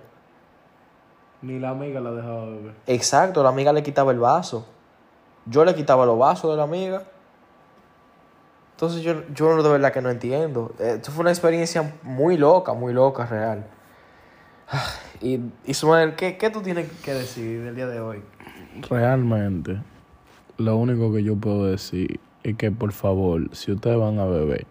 Ni 1.41 1.59
la 1.59 1.69
amiga 1.69 1.99
la 1.99 2.11
dejaba 2.11 2.45
beber. 2.45 2.73
Exacto, 2.87 3.43
la 3.43 3.49
amiga 3.49 3.73
le 3.73 3.83
quitaba 3.83 4.11
el 4.11 4.19
vaso. 4.19 4.65
Yo 5.45 5.63
le 5.63 5.75
quitaba 5.75 6.05
los 6.05 6.17
vasos 6.17 6.49
de 6.49 6.57
la 6.57 6.63
amiga. 6.63 7.03
Entonces 8.75 9.03
yo, 9.03 9.23
yo 9.33 9.63
de 9.63 9.69
verdad 9.69 9.93
que 9.93 10.01
no 10.01 10.09
entiendo. 10.09 10.75
Eh, 10.79 10.95
Esto 10.97 11.11
fue 11.11 11.21
una 11.21 11.29
experiencia 11.31 11.93
muy 12.03 12.35
loca, 12.35 12.73
muy 12.73 12.93
loca, 12.93 13.25
real. 13.25 13.65
Y 15.21 15.39
Ismael, 15.65 16.15
¿qué, 16.15 16.37
¿qué 16.37 16.49
tú 16.49 16.61
tienes 16.61 16.91
que 17.01 17.13
decir 17.13 17.63
del 17.63 17.73
día 17.73 17.87
de 17.87 18.01
hoy? 18.01 18.21
Realmente, 18.89 19.77
lo 20.57 20.75
único 20.75 21.13
que 21.13 21.23
yo 21.23 21.37
puedo 21.37 21.67
decir 21.67 22.19
es 22.43 22.57
que 22.57 22.69
por 22.69 22.91
favor, 22.91 23.49
si 23.55 23.71
ustedes 23.71 23.97
van 23.97 24.19
a 24.19 24.25
beber, 24.25 24.67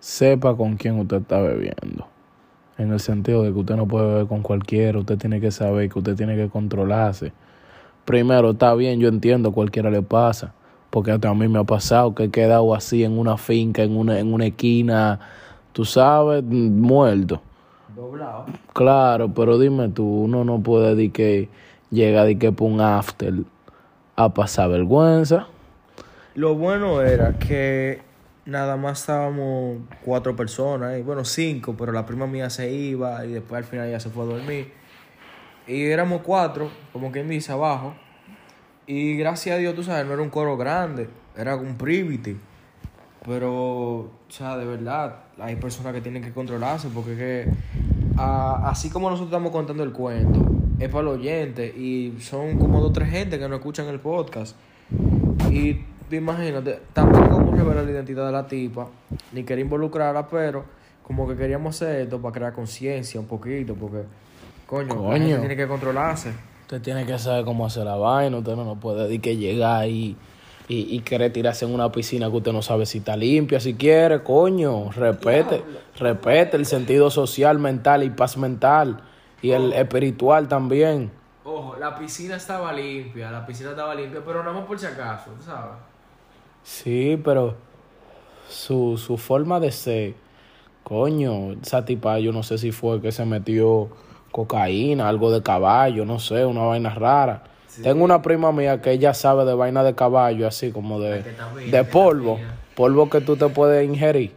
sepa 0.00 0.56
con 0.56 0.78
quién 0.78 0.98
usted 0.98 1.18
está 1.18 1.38
bebiendo. 1.42 2.08
En 2.78 2.92
el 2.92 3.00
sentido 3.00 3.42
de 3.42 3.52
que 3.52 3.58
usted 3.58 3.76
no 3.76 3.86
puede 3.86 4.06
beber 4.06 4.26
con 4.26 4.40
cualquiera, 4.40 4.98
usted 4.98 5.18
tiene 5.18 5.38
que 5.38 5.50
saber 5.50 5.90
que 5.90 5.98
usted 5.98 6.16
tiene 6.16 6.34
que 6.34 6.48
controlarse. 6.48 7.34
Primero, 8.06 8.52
está 8.52 8.74
bien, 8.74 9.00
yo 9.00 9.08
entiendo, 9.08 9.52
cualquiera 9.52 9.90
le 9.90 10.00
pasa, 10.00 10.54
porque 11.02 11.28
mí 11.28 11.48
me 11.48 11.60
ha 11.60 11.64
pasado 11.64 12.12
que 12.14 12.24
he 12.24 12.30
quedado 12.30 12.74
así 12.74 13.04
en 13.04 13.18
una 13.18 13.36
finca, 13.36 13.82
en 13.82 13.96
una, 13.96 14.18
en 14.18 14.34
una 14.34 14.46
esquina, 14.46 15.20
tú 15.72 15.84
sabes, 15.84 16.42
muerto. 16.42 17.40
Doblado. 17.94 18.46
Claro, 18.72 19.32
pero 19.32 19.58
dime 19.58 19.88
tú, 19.90 20.04
uno 20.04 20.44
no 20.44 20.60
puede 20.60 20.96
decir 20.96 21.12
que 21.12 21.48
llega 21.90 22.24
de 22.24 22.36
que 22.36 22.50
por 22.50 22.68
un 22.68 22.80
after 22.80 23.32
a 24.16 24.34
pasar 24.34 24.70
vergüenza. 24.70 25.46
Lo 26.34 26.56
bueno 26.56 27.00
era 27.00 27.38
que 27.38 28.00
nada 28.44 28.76
más 28.76 29.00
estábamos 29.00 29.78
cuatro 30.04 30.34
personas, 30.34 30.98
y 30.98 31.02
bueno, 31.02 31.24
cinco, 31.24 31.76
pero 31.78 31.92
la 31.92 32.04
prima 32.06 32.26
mía 32.26 32.50
se 32.50 32.72
iba 32.72 33.24
y 33.24 33.34
después 33.34 33.58
al 33.58 33.64
final 33.64 33.88
ya 33.88 34.00
se 34.00 34.10
fue 34.10 34.24
a 34.24 34.26
dormir. 34.26 34.72
Y 35.68 35.84
éramos 35.84 36.22
cuatro, 36.22 36.70
como 36.92 37.12
quien 37.12 37.28
dice, 37.28 37.52
abajo. 37.52 37.94
Y 38.88 39.16
gracias 39.18 39.54
a 39.54 39.58
Dios, 39.58 39.74
tú 39.76 39.82
sabes, 39.84 40.04
no 40.06 40.14
era 40.14 40.22
un 40.22 40.30
coro 40.30 40.56
grande, 40.56 41.08
era 41.36 41.54
un 41.56 41.76
privity. 41.76 42.36
Pero, 43.26 43.52
o 43.52 44.10
sea, 44.28 44.56
de 44.56 44.64
verdad, 44.64 45.16
hay 45.38 45.56
personas 45.56 45.92
que 45.92 46.00
tienen 46.00 46.22
que 46.22 46.32
controlarse 46.32 46.88
porque 46.88 47.14
que, 47.16 47.48
a- 48.16 48.68
así 48.70 48.88
como 48.88 49.10
nosotros 49.10 49.28
estamos 49.30 49.52
contando 49.52 49.82
el 49.82 49.92
cuento, 49.92 50.40
es 50.78 50.88
para 50.88 51.02
los 51.04 51.18
oyentes 51.18 51.76
y 51.76 52.14
son 52.20 52.56
como 52.58 52.80
dos 52.80 52.90
o 52.90 52.92
tres 52.92 53.10
gente 53.10 53.38
que 53.38 53.48
no 53.48 53.56
escuchan 53.56 53.86
el 53.88 54.00
podcast. 54.00 54.56
Y 55.50 55.84
imagínate, 56.10 56.80
tampoco 56.94 57.28
como 57.28 57.52
revelar 57.52 57.84
la 57.84 57.90
identidad 57.90 58.24
de 58.26 58.32
la 58.32 58.46
tipa, 58.46 58.88
ni 59.34 59.42
quería 59.44 59.64
involucrarla, 59.64 60.26
pero 60.28 60.64
como 61.02 61.28
que 61.28 61.36
queríamos 61.36 61.76
hacer 61.76 62.02
esto 62.02 62.22
para 62.22 62.32
crear 62.32 62.52
conciencia 62.54 63.20
un 63.20 63.26
poquito, 63.26 63.74
porque 63.74 64.04
Coño, 64.66 64.88
la 64.88 64.94
Coño. 64.94 65.18
gente 65.18 65.38
tiene 65.40 65.56
que 65.56 65.66
controlarse. 65.66 66.32
Usted 66.68 66.82
tiene 66.82 67.06
que 67.06 67.18
saber 67.18 67.46
cómo 67.46 67.64
hacer 67.64 67.86
la 67.86 67.96
vaina. 67.96 68.36
Usted 68.36 68.54
no, 68.54 68.62
no 68.62 68.78
puede 68.78 69.04
decir 69.04 69.22
que 69.22 69.38
llegar 69.38 69.80
ahí 69.80 70.14
y, 70.68 70.94
y 70.94 71.00
querer 71.00 71.32
tirarse 71.32 71.64
en 71.64 71.72
una 71.72 71.90
piscina 71.90 72.28
que 72.28 72.36
usted 72.36 72.52
no 72.52 72.60
sabe 72.60 72.84
si 72.84 72.98
está 72.98 73.16
limpia, 73.16 73.58
si 73.58 73.72
quiere. 73.72 74.22
Coño, 74.22 74.90
respete, 74.92 75.64
respete 75.98 76.58
el 76.58 76.66
sentido 76.66 77.08
social, 77.08 77.58
mental 77.58 78.04
y 78.04 78.10
paz 78.10 78.36
mental. 78.36 79.00
Y 79.40 79.52
el 79.52 79.72
espiritual 79.72 80.46
también. 80.46 81.10
Ojo, 81.42 81.74
la 81.80 81.98
piscina 81.98 82.36
estaba 82.36 82.70
limpia, 82.70 83.30
la 83.30 83.46
piscina 83.46 83.70
estaba 83.70 83.94
limpia, 83.94 84.20
pero 84.22 84.42
nada 84.42 84.54
más 84.54 84.66
por 84.66 84.78
si 84.78 84.84
acaso, 84.84 85.30
¿tú 85.38 85.44
¿sabes? 85.44 85.72
Sí, 86.62 87.18
pero 87.24 87.54
su, 88.50 88.98
su 88.98 89.16
forma 89.16 89.58
de 89.58 89.72
ser, 89.72 90.14
coño, 90.84 91.52
esa 91.62 91.86
tipa, 91.86 92.18
yo 92.18 92.30
no 92.30 92.42
sé 92.42 92.58
si 92.58 92.72
fue 92.72 93.00
que 93.00 93.10
se 93.10 93.24
metió 93.24 93.88
cocaína, 94.32 95.08
algo 95.08 95.30
de 95.30 95.42
caballo, 95.42 96.04
no 96.04 96.18
sé, 96.18 96.44
una 96.44 96.62
vaina 96.62 96.90
rara. 96.90 97.42
Tengo 97.82 98.04
una 98.04 98.22
prima 98.22 98.50
mía 98.52 98.80
que 98.82 98.92
ella 98.92 99.14
sabe 99.14 99.44
de 99.44 99.54
vaina 99.54 99.84
de 99.84 99.94
caballo, 99.94 100.46
así 100.48 100.72
como 100.72 101.00
de, 101.00 101.22
de 101.70 101.84
polvo, 101.84 102.38
polvo 102.74 103.08
que 103.08 103.20
tú 103.20 103.36
te 103.36 103.48
puedes 103.48 103.88
ingerir. 103.88 104.32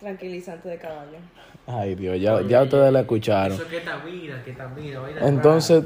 Tranquilizante 0.00 0.68
de 0.68 0.78
caballo. 0.78 1.18
Ay, 1.66 1.94
Dios, 1.94 2.20
ya, 2.20 2.40
ya 2.42 2.62
ustedes 2.62 2.92
la 2.92 3.00
escucharon. 3.00 3.52
Eso 3.52 3.62
es 3.62 3.68
ketamina, 3.68 4.42
ketamina, 4.42 4.98
vaina 4.98 5.28
Entonces, 5.28 5.84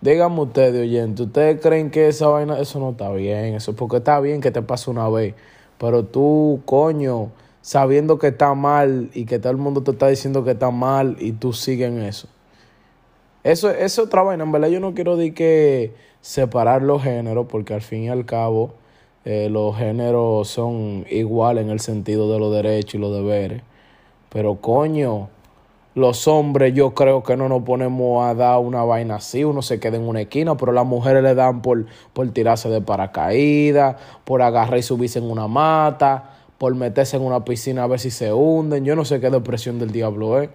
díganme 0.00 0.40
ustedes, 0.40 0.82
oyente, 0.82 1.22
¿ustedes 1.22 1.60
creen 1.60 1.90
que 1.90 2.08
esa 2.08 2.26
vaina, 2.26 2.58
eso 2.58 2.80
no 2.80 2.90
está 2.90 3.10
bien? 3.12 3.54
Eso 3.54 3.76
porque 3.76 3.98
está 3.98 4.18
bien 4.18 4.40
que 4.40 4.50
te 4.50 4.62
pase 4.62 4.90
una 4.90 5.08
vez, 5.08 5.34
pero 5.78 6.02
tú, 6.04 6.60
coño, 6.64 7.30
sabiendo 7.64 8.18
que 8.18 8.26
está 8.26 8.52
mal 8.52 9.08
y 9.14 9.24
que 9.24 9.38
todo 9.38 9.50
el 9.50 9.56
mundo 9.56 9.82
te 9.82 9.92
está 9.92 10.08
diciendo 10.08 10.44
que 10.44 10.50
está 10.50 10.70
mal 10.70 11.16
y 11.18 11.32
tú 11.32 11.54
sigues 11.54 11.88
en 11.88 12.02
eso. 12.02 12.28
Eso 13.42 13.70
es 13.70 13.98
otra 13.98 14.22
vaina, 14.22 14.44
en 14.44 14.52
verdad 14.52 14.68
yo 14.68 14.80
no 14.80 14.92
quiero 14.92 15.16
decir 15.16 15.32
que 15.32 15.94
separar 16.20 16.82
los 16.82 17.02
géneros, 17.02 17.46
porque 17.48 17.72
al 17.72 17.80
fin 17.80 18.04
y 18.04 18.08
al 18.10 18.26
cabo 18.26 18.74
eh, 19.24 19.48
los 19.50 19.78
géneros 19.78 20.46
son 20.48 21.06
iguales 21.08 21.64
en 21.64 21.70
el 21.70 21.80
sentido 21.80 22.30
de 22.30 22.38
los 22.38 22.52
derechos 22.52 22.96
y 22.96 22.98
los 22.98 23.14
deberes. 23.14 23.62
Pero 24.28 24.56
coño, 24.56 25.30
los 25.94 26.28
hombres 26.28 26.74
yo 26.74 26.92
creo 26.92 27.22
que 27.22 27.34
no 27.38 27.48
nos 27.48 27.62
ponemos 27.62 28.26
a 28.26 28.34
dar 28.34 28.58
una 28.58 28.84
vaina 28.84 29.16
así, 29.16 29.42
uno 29.42 29.62
se 29.62 29.80
queda 29.80 29.96
en 29.96 30.06
una 30.06 30.20
esquina, 30.20 30.54
pero 30.54 30.72
las 30.72 30.84
mujeres 30.84 31.22
le 31.22 31.34
dan 31.34 31.62
por, 31.62 31.86
por 32.12 32.30
tirarse 32.30 32.68
de 32.68 32.82
paracaídas, 32.82 33.96
por 34.24 34.42
agarrar 34.42 34.78
y 34.78 34.82
subirse 34.82 35.18
en 35.18 35.30
una 35.30 35.48
mata, 35.48 36.34
por 36.64 36.74
meterse 36.74 37.18
en 37.18 37.22
una 37.22 37.44
piscina 37.44 37.84
a 37.84 37.86
ver 37.86 38.00
si 38.00 38.10
se 38.10 38.32
hunden. 38.32 38.86
Yo 38.86 38.96
no 38.96 39.04
sé 39.04 39.20
qué 39.20 39.28
depresión 39.28 39.78
del 39.78 39.90
diablo 39.90 40.40
es. 40.40 40.48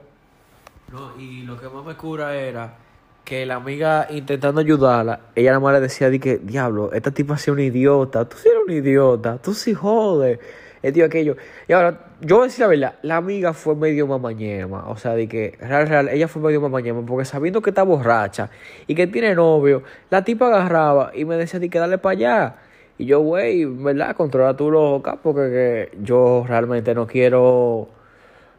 No, 0.92 1.16
y 1.20 1.44
lo 1.44 1.56
que 1.62 1.70
más 1.70 1.86
me 1.86 1.94
cura 1.94 2.36
era 2.36 2.78
que 3.24 3.46
la 3.46 3.58
amiga 3.58 4.08
intentando 4.10 4.60
ayudarla, 4.60 5.20
ella 5.36 5.51
nada 5.51 5.60
más 5.60 5.74
le 5.74 5.82
decía 5.82 6.10
di 6.10 6.18
que, 6.18 6.39
diablo, 6.39 6.92
esta 6.94 7.12
tipa 7.12 7.36
ha 7.36 7.38
sido 7.38 7.54
un 7.54 7.60
idiota, 7.60 8.28
tú 8.28 8.38
sí 8.38 8.50
eres 8.50 8.62
un 8.66 8.74
idiota, 8.74 9.38
tú 9.38 9.54
sí 9.54 9.75
jodes, 9.75 10.39
esto 10.82 10.98
y 10.98 11.01
aquello. 11.04 11.36
Y 11.68 11.74
ahora, 11.74 12.08
yo 12.22 12.38
voy 12.38 12.46
a 12.46 12.48
decir 12.48 12.62
la 12.62 12.68
verdad, 12.70 12.96
la 13.04 13.18
amiga 13.18 13.54
fue 13.54 13.75
medio 13.75 14.08
mamañema, 14.08 14.89
o 14.89 14.98
sea, 14.98 15.13
de 15.13 15.28
que, 15.28 15.60
real, 15.62 15.88
real, 15.88 16.10
ella 16.10 16.28
fue 16.28 16.42
medio 16.42 16.60
mamañema, 16.60 17.06
porque 17.06 17.25
sabiendo 17.25 17.62
que 17.62 17.70
está 17.70 17.84
borracha 17.84 18.50
y 18.88 18.96
que 18.96 19.06
tiene 19.06 19.36
novio, 19.36 19.84
la 20.10 20.24
tipa 20.24 20.48
agarraba 20.48 21.12
y 21.13 21.24
me 21.25 21.36
decía, 21.36 21.60
di 21.60 21.70
que 21.70 21.78
dale 21.78 22.00
para 22.00 22.13
allá. 22.13 22.56
Y 23.00 23.06
yo, 23.06 23.22
güey, 23.22 23.63
¿verdad? 23.63 24.13
Controla 24.13 24.58
tu 24.58 24.70
loca, 24.70 25.20
porque 25.24 25.89
que 25.91 25.98
yo 26.03 26.44
realmente 26.46 26.94
no 26.94 27.08
quiero 27.08 27.88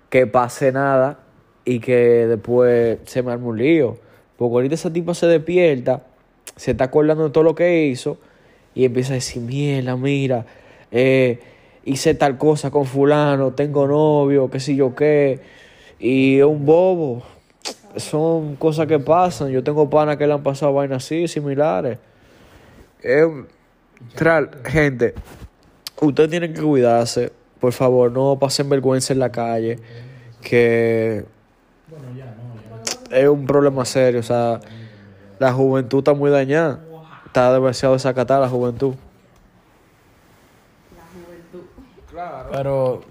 que 0.08 0.26
pase 0.26 0.72
nada 0.72 1.18
y 1.66 1.78
que 1.78 2.26
después 2.26 3.00
se 3.04 3.22
me 3.22 3.32
arme 3.32 3.48
un 3.48 3.58
lío. 3.58 3.98
Porque 4.38 4.54
ahorita 4.54 4.76
esa 4.76 4.90
tipa 4.90 5.12
se 5.12 5.26
despierta, 5.26 6.04
se 6.56 6.70
está 6.70 6.84
acordando 6.84 7.24
de 7.24 7.30
todo 7.30 7.44
lo 7.44 7.54
que 7.54 7.84
hizo 7.84 8.16
y 8.74 8.86
empieza 8.86 9.12
a 9.12 9.16
decir, 9.16 9.42
mierda, 9.42 9.94
mira, 9.98 10.46
eh, 10.90 11.38
hice 11.84 12.14
tal 12.14 12.38
cosa 12.38 12.70
con 12.70 12.86
fulano, 12.86 13.52
tengo 13.52 13.86
novio, 13.86 14.48
qué 14.50 14.58
sé 14.58 14.74
yo 14.74 14.94
qué, 14.94 15.40
y 15.98 16.38
es 16.38 16.44
un 16.46 16.64
bobo. 16.64 17.22
Son 17.96 18.56
cosas 18.56 18.86
que 18.86 18.98
pasan. 18.98 19.50
Yo 19.50 19.62
tengo 19.62 19.90
panas 19.90 20.16
que 20.16 20.26
le 20.26 20.32
han 20.32 20.42
pasado 20.42 20.72
vainas 20.72 21.04
así, 21.04 21.28
similares. 21.28 21.98
Es 23.02 23.26
Tral, 24.14 24.50
gente, 24.64 25.14
ustedes 26.00 26.30
tienen 26.30 26.52
que 26.52 26.62
cuidarse. 26.62 27.32
Por 27.60 27.72
favor, 27.72 28.10
no 28.10 28.38
pasen 28.38 28.68
vergüenza 28.68 29.12
en 29.12 29.18
la 29.18 29.30
calle. 29.30 29.78
Que 30.40 31.24
es 33.10 33.28
un 33.28 33.46
problema 33.46 33.84
serio. 33.84 34.20
O 34.20 34.22
sea, 34.22 34.60
la 35.38 35.52
juventud 35.52 35.98
está 35.98 36.14
muy 36.14 36.30
dañada. 36.30 36.80
Está 37.26 37.52
demasiado 37.52 37.94
desacatada 37.94 38.40
la 38.40 38.48
juventud. 38.48 38.94
Pero, 42.52 43.02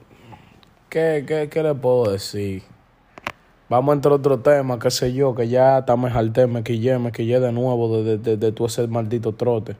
¿qué, 0.89 1.23
qué, 1.27 1.49
qué 1.49 1.63
le 1.63 1.73
puedo 1.73 2.11
decir? 2.11 2.63
Vamos 3.69 3.93
a 3.93 3.95
entrar 3.95 4.13
a 4.13 4.15
otro 4.15 4.39
tema, 4.39 4.79
qué 4.79 4.91
sé 4.91 5.13
yo, 5.13 5.35
que 5.35 5.47
ya 5.47 5.79
está 5.79 5.95
me 5.95 6.09
jalté, 6.09 6.47
me 6.47 6.63
quillé, 6.63 6.97
me 6.97 7.11
quillé 7.11 7.39
de 7.39 7.51
nuevo 7.51 7.97
de, 7.97 8.03
de, 8.03 8.17
de, 8.17 8.37
de 8.37 8.51
todo 8.51 8.67
ese 8.67 8.87
maldito 8.87 9.33
trote. 9.35 9.77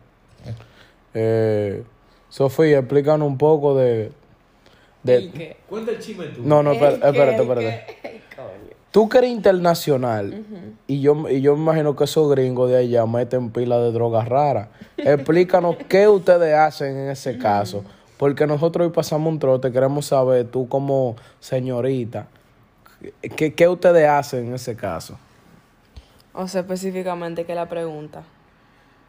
Eh, 1.13 1.84
Sofía, 2.30 2.80
explícanos 2.80 3.28
un 3.28 3.38
poco 3.38 3.75
de... 3.75 4.12
de 5.04 5.58
Cuenta 5.68 5.92
el 5.92 6.00
chisme 6.00 6.28
tú. 6.28 6.42
no, 6.44 6.62
no, 6.62 6.74
espérate, 6.74 7.08
espérate, 7.08 7.42
espérate. 7.42 8.20
Tú 8.92 9.08
que 9.08 9.20
eres 9.20 9.30
internacional 9.30 10.44
y, 10.88 11.00
yo, 11.00 11.30
y 11.30 11.42
yo 11.42 11.56
me 11.56 11.62
imagino 11.62 11.96
que 11.96 12.06
esos 12.06 12.30
gringos 12.32 12.72
de 12.72 12.78
allá 12.78 13.06
meten 13.06 13.51
pila 13.51 13.78
de 13.78 13.92
drogas 13.92 14.28
raras. 14.28 14.70
Explícanos 14.98 15.75
qué 15.88 16.08
ustedes 16.08 16.56
hacen 16.56 16.98
en 16.98 17.10
ese 17.10 17.38
caso. 17.38 17.84
Porque 18.18 18.48
nosotros 18.48 18.88
hoy 18.88 18.94
pasamos 18.94 19.32
un 19.32 19.39
trote, 19.39 19.72
queremos 19.72 20.08
saber, 20.08 20.48
tú 20.48 20.68
como 20.68 21.16
señorita, 21.39 22.28
¿qué, 23.22 23.54
qué 23.54 23.68
ustedes 23.68 24.10
hacen 24.10 24.48
en 24.48 24.54
ese 24.56 24.75
caso? 24.75 25.18
O 26.34 26.48
sea, 26.48 26.62
específicamente, 26.62 27.46
¿qué 27.46 27.51
es 27.51 27.56
la 27.56 27.70
pregunta? 27.70 28.24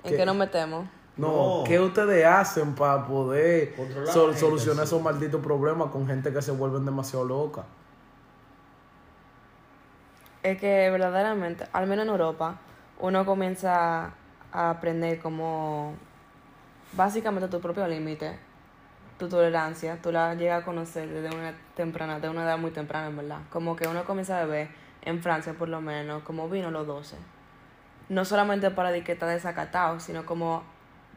¿En 0.04 0.16
qué, 0.16 0.26
nos 0.26 0.36
metemos? 0.36 0.86
No, 1.20 1.64
¿qué 1.66 1.78
ustedes 1.80 2.24
hacen 2.26 2.74
para 2.74 3.06
poder 3.06 3.74
sol- 4.06 4.36
solucionar 4.36 4.84
esos 4.84 5.02
malditos 5.02 5.40
problemas 5.42 5.90
con 5.90 6.06
gente 6.06 6.32
que 6.32 6.40
se 6.42 6.52
vuelven 6.52 6.84
demasiado 6.84 7.24
locas? 7.24 7.64
Es 10.42 10.58
que 10.58 10.88
verdaderamente, 10.90 11.66
al 11.72 11.86
menos 11.86 12.04
en 12.06 12.10
Europa, 12.12 12.56
uno 12.98 13.26
comienza 13.26 14.10
a 14.52 14.70
aprender 14.70 15.20
como 15.20 15.94
básicamente 16.92 17.48
tu 17.48 17.60
propio 17.60 17.86
límite, 17.86 18.38
tu 19.18 19.28
tolerancia, 19.28 19.98
tú 20.02 20.10
la 20.10 20.34
llegas 20.34 20.62
a 20.62 20.64
conocer 20.64 21.08
desde 21.08 21.36
una 21.36 21.52
temprana, 21.76 22.20
de 22.20 22.28
una 22.30 22.44
edad 22.44 22.56
muy 22.58 22.70
temprana, 22.70 23.08
en 23.08 23.16
verdad. 23.18 23.38
Como 23.52 23.76
que 23.76 23.86
uno 23.86 24.04
comienza 24.04 24.40
a 24.40 24.44
beber, 24.46 24.68
en 25.02 25.22
Francia 25.22 25.52
por 25.52 25.68
lo 25.68 25.80
menos, 25.80 26.22
como 26.22 26.48
vino 26.48 26.68
a 26.68 26.70
los 26.70 26.86
12. 26.86 27.16
No 28.08 28.24
solamente 28.24 28.70
para 28.70 28.96
está 28.96 29.26
desacatado, 29.26 30.00
sino 30.00 30.24
como 30.24 30.62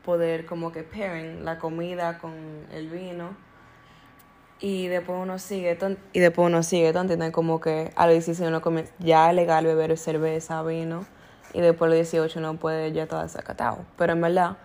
poder 0.04 0.46
como 0.46 0.72
que 0.72 0.84
pairing 0.84 1.46
la 1.46 1.60
comida 1.60 2.18
con 2.20 2.34
el 2.72 2.90
vino. 2.90 3.30
Y 4.60 4.88
después 4.88 5.20
uno 5.22 5.40
sigue 5.40 5.78
y 6.14 6.20
después 6.20 6.46
uno 6.48 6.64
sigue 6.64 6.94
como 7.34 7.60
que 7.60 7.92
a 7.96 8.06
los 8.06 8.14
16 8.14 8.48
uno 8.48 8.62
comienza 8.62 8.94
ya 9.00 9.30
es 9.30 9.36
legal 9.36 9.66
beber 9.66 9.98
cerveza 9.98 10.64
vino 10.64 11.06
y 11.54 11.60
después 11.60 11.88
a 11.88 11.90
los 11.90 11.96
18 11.96 12.40
uno 12.40 12.56
puede 12.56 12.94
ya 12.94 13.04
estar 13.04 13.24
desacatado. 13.24 13.80
Pero 13.98 14.14
en 14.14 14.22
verdad 14.22 14.58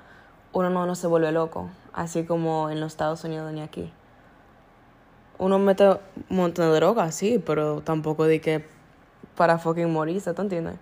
uno 0.53 0.71
no, 0.71 0.87
no 0.87 0.95
se 0.95 1.09
vuelve 1.09 1.33
loco 1.33 1.69
así 1.93 2.25
como 2.25 2.71
en 2.71 2.79
los 2.81 2.93
Estados 2.93 3.25
Unidos 3.25 3.53
ni 3.53 3.61
aquí. 3.61 3.93
Uno 5.39 5.59
mete 5.59 5.89
un 5.89 5.99
montón 6.37 6.67
de 6.71 6.75
drogas 6.77 7.15
sí 7.15 7.43
pero 7.45 7.81
tampoco 7.81 8.25
de 8.25 8.41
que 8.41 8.65
para 9.37 9.59
fucking 9.59 9.93
morirse 9.93 10.33
¿tú 10.35 10.43
entiendes? 10.43 10.77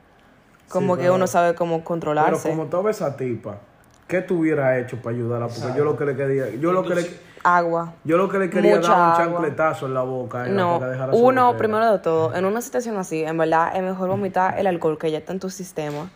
como 0.69 0.95
Sí, 0.95 0.99
que 1.01 1.05
pero- 1.05 1.15
uno 1.15 1.27
sabe 1.27 1.55
cómo 1.55 1.77
Pero 1.77 1.85
controlarse. 1.85 2.51
como 2.51 2.67
tú 2.67 2.83
ves 2.83 2.97
esa 2.97 3.17
tipa, 3.17 3.61
¿qué 4.07 4.23
tú 4.23 4.41
hubieras 4.41 4.79
hecho 4.79 4.97
para 4.99 5.17
ayudarla? 5.17 5.49
Porque 5.49 5.77
yo 5.77 5.85
lo 5.85 5.97
que 5.97 6.05
le 6.05 6.17
quería, 6.17 6.51
yo 6.57 6.73
lo 6.73 6.83
que 6.83 6.95
le, 6.95 7.11
agua 7.43 7.95
yo 8.05 8.17
lo 8.17 8.29
que 8.29 8.39
le 8.39 8.51
quería 8.51 8.77
Mucha 8.77 8.89
dar 8.91 8.99
un 8.99 9.05
agua. 9.05 9.41
chancletazo 9.41 9.87
en 9.87 9.95
la 9.95 10.03
boca 10.03 10.47
era 10.47 10.55
No, 10.55 10.81
uno, 11.13 11.57
primero 11.57 11.91
de 11.93 11.99
todo, 11.99 12.35
en 12.35 12.45
una 12.45 12.61
situación 12.61 12.97
así, 12.97 13.23
en 13.23 13.39
verdad 13.39 13.77
es 13.77 13.83
mejor 13.83 14.09
vomitar 14.09 14.59
el 14.59 14.67
alcohol 14.67 14.99
que 14.99 15.11
ya 15.11 15.19
está 15.19 15.33
en 15.33 15.41
tu 15.41 15.51
sistema. 15.51 16.11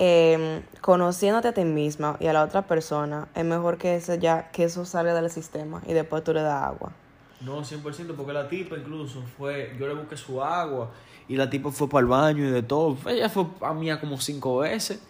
Eh, 0.00 0.62
conociéndote 0.80 1.48
a 1.48 1.52
ti 1.52 1.64
misma 1.64 2.16
y 2.20 2.28
a 2.28 2.32
la 2.32 2.44
otra 2.44 2.62
persona, 2.62 3.26
es 3.34 3.44
mejor 3.44 3.78
que, 3.78 4.00
ya, 4.20 4.48
que 4.52 4.62
eso 4.64 4.84
salga 4.84 5.12
del 5.12 5.28
sistema 5.28 5.82
y 5.86 5.92
después 5.92 6.22
tú 6.22 6.32
le 6.32 6.42
das 6.42 6.62
agua. 6.62 6.92
No, 7.40 7.62
100%, 7.62 8.14
porque 8.16 8.32
la 8.32 8.48
tipa 8.48 8.76
incluso 8.76 9.22
fue, 9.36 9.74
yo 9.76 9.88
le 9.88 9.94
busqué 9.94 10.16
su 10.16 10.42
agua 10.42 10.90
y 11.28 11.34
la 11.36 11.50
tipa 11.50 11.72
fue 11.72 11.88
para 11.88 12.00
el 12.00 12.06
baño 12.06 12.44
y 12.44 12.50
de 12.50 12.62
todo. 12.62 12.96
Ella 13.06 13.28
fue 13.28 13.46
a 13.60 13.74
mí 13.74 13.90
como 13.98 14.20
cinco 14.20 14.58
veces 14.58 15.00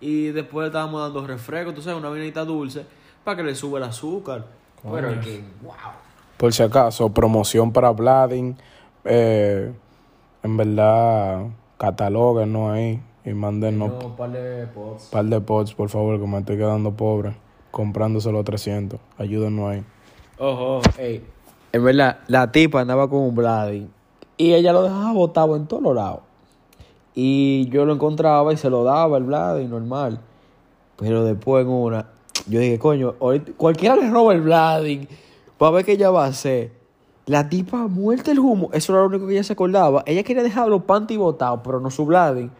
y 0.00 0.26
después 0.28 0.64
le 0.64 0.66
estábamos 0.68 1.00
dando 1.00 1.26
refresco, 1.26 1.72
tú 1.74 1.82
sabes, 1.82 1.98
una 1.98 2.10
vinita 2.10 2.44
dulce 2.44 2.84
para 3.24 3.36
que 3.38 3.42
le 3.42 3.54
suba 3.54 3.78
el 3.78 3.84
azúcar. 3.84 4.44
Pero 4.90 5.20
que, 5.20 5.42
wow. 5.62 5.72
Por 6.36 6.52
si 6.52 6.62
acaso, 6.62 7.08
promoción 7.10 7.72
para 7.72 7.90
Vladin. 7.90 8.56
eh, 9.04 9.72
en 10.42 10.56
verdad, 10.58 11.46
Catalóguenos 11.78 12.72
ahí 12.72 13.00
y 13.24 13.30
mándenos 13.32 13.90
un 13.92 13.98
No, 13.98 14.16
par 14.16 14.30
de 14.30 14.66
pods. 14.66 15.04
par 15.10 15.24
de 15.24 15.40
pods, 15.40 15.74
por 15.74 15.88
favor, 15.88 16.20
que 16.20 16.26
me 16.26 16.38
estoy 16.38 16.56
quedando 16.58 16.92
pobre. 16.92 17.34
Comprándoselo 17.70 18.40
a 18.40 18.44
300. 18.44 19.00
Ayúdenos 19.18 19.70
ahí. 19.70 19.84
Ojo, 20.38 20.80
ey. 20.98 21.24
En 21.72 21.82
verdad, 21.84 22.18
la 22.28 22.52
tipa 22.52 22.80
andaba 22.82 23.08
con 23.08 23.20
un 23.20 23.34
Vladi 23.34 23.88
y 24.36 24.52
ella 24.52 24.72
lo 24.72 24.82
dejaba 24.82 25.12
botado 25.12 25.56
en 25.56 25.66
todos 25.66 25.94
lados. 25.94 26.20
Y 27.14 27.68
yo 27.68 27.84
lo 27.84 27.94
encontraba 27.94 28.52
y 28.52 28.56
se 28.56 28.70
lo 28.70 28.82
daba 28.82 29.18
el 29.18 29.24
Vladi 29.24 29.66
normal. 29.66 30.20
Pero 30.96 31.24
después 31.24 31.64
en 31.64 31.70
una, 31.70 32.06
yo 32.46 32.60
dije, 32.60 32.78
coño, 32.78 33.14
cualquiera 33.56 33.96
le 33.96 34.10
roba 34.10 34.32
el 34.34 34.42
Vladi 34.42 35.08
para 35.58 35.70
ver 35.72 35.84
qué 35.84 35.92
ella 35.92 36.10
va 36.10 36.24
a 36.24 36.28
hacer. 36.28 36.72
La 37.26 37.48
tipa 37.48 37.86
muerta 37.86 38.32
el 38.32 38.38
humo, 38.38 38.68
eso 38.72 38.92
era 38.92 39.02
lo 39.02 39.08
único 39.08 39.26
que 39.26 39.32
ella 39.32 39.44
se 39.44 39.54
acordaba. 39.54 40.02
Ella 40.06 40.22
quería 40.22 40.42
dejar 40.42 40.68
los 40.68 40.82
panties 40.82 41.18
botados, 41.18 41.60
pero 41.64 41.80
no 41.80 41.90
su 41.90 42.04
Vladi. 42.04 42.50